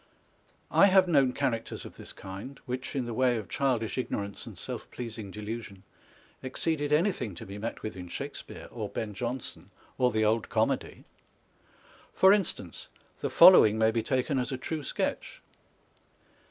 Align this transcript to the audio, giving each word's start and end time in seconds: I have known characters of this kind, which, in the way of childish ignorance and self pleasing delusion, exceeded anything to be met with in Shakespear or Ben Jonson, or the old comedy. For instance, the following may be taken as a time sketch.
I 0.71 0.87
have 0.87 1.07
known 1.07 1.31
characters 1.31 1.85
of 1.85 1.95
this 1.97 2.11
kind, 2.11 2.59
which, 2.65 2.95
in 2.95 3.05
the 3.05 3.13
way 3.13 3.37
of 3.37 3.47
childish 3.47 3.99
ignorance 3.99 4.47
and 4.47 4.57
self 4.57 4.89
pleasing 4.89 5.29
delusion, 5.29 5.83
exceeded 6.41 6.91
anything 6.91 7.35
to 7.35 7.45
be 7.45 7.59
met 7.59 7.83
with 7.83 7.95
in 7.95 8.07
Shakespear 8.09 8.67
or 8.71 8.89
Ben 8.89 9.13
Jonson, 9.13 9.69
or 9.99 10.09
the 10.09 10.25
old 10.25 10.49
comedy. 10.49 11.03
For 12.15 12.33
instance, 12.33 12.87
the 13.19 13.29
following 13.29 13.77
may 13.77 13.91
be 13.91 14.01
taken 14.01 14.39
as 14.39 14.51
a 14.51 14.57
time 14.57 14.83
sketch. 14.83 15.39